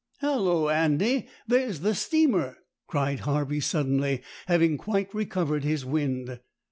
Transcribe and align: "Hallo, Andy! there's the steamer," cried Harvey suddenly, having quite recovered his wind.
"Hallo, 0.17 0.67
Andy! 0.69 1.27
there's 1.47 1.81
the 1.81 1.93
steamer," 1.93 2.57
cried 2.87 3.19
Harvey 3.19 3.59
suddenly, 3.59 4.23
having 4.47 4.75
quite 4.75 5.13
recovered 5.13 5.63
his 5.63 5.85
wind. 5.85 6.39